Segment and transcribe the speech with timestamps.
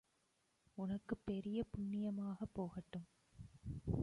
[0.77, 3.07] உனக்குப் பெரிய புண்ணியமாகப் போகட்டும்.